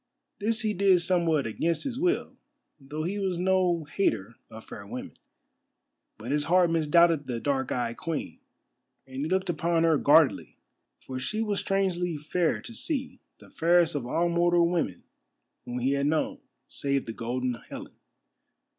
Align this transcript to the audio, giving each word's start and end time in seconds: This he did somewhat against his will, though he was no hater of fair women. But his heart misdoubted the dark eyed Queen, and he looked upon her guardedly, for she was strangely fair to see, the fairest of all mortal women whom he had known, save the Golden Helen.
This 0.39 0.61
he 0.61 0.73
did 0.73 0.99
somewhat 0.99 1.45
against 1.45 1.83
his 1.83 1.99
will, 1.99 2.35
though 2.79 3.03
he 3.03 3.19
was 3.19 3.37
no 3.37 3.83
hater 3.83 4.33
of 4.49 4.65
fair 4.65 4.83
women. 4.87 5.15
But 6.17 6.31
his 6.31 6.45
heart 6.45 6.71
misdoubted 6.71 7.27
the 7.27 7.39
dark 7.39 7.71
eyed 7.71 7.97
Queen, 7.97 8.39
and 9.05 9.17
he 9.17 9.29
looked 9.29 9.47
upon 9.51 9.83
her 9.83 9.99
guardedly, 9.99 10.57
for 10.99 11.19
she 11.19 11.39
was 11.43 11.59
strangely 11.59 12.17
fair 12.17 12.63
to 12.63 12.73
see, 12.73 13.19
the 13.37 13.51
fairest 13.51 13.93
of 13.93 14.07
all 14.07 14.27
mortal 14.27 14.67
women 14.67 15.03
whom 15.65 15.77
he 15.77 15.91
had 15.91 16.07
known, 16.07 16.39
save 16.67 17.05
the 17.05 17.13
Golden 17.13 17.53
Helen. 17.69 17.93